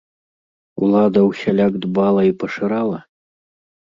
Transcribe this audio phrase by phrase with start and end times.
[0.85, 2.99] Улада ўсяляк дбала і пашырала?